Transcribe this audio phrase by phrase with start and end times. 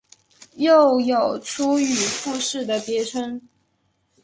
[0.55, 3.39] 又有出羽富士的别称。